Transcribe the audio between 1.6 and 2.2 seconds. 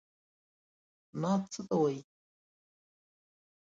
ته وايي؟